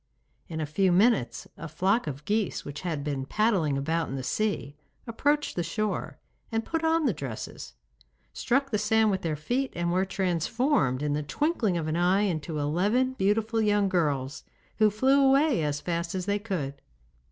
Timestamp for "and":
6.51-6.65, 9.75-9.91